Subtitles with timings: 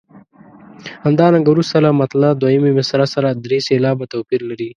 [1.05, 4.69] همدارنګه وروسته له مطلع دویمې مصرع سره درې سېلابه توپیر لري.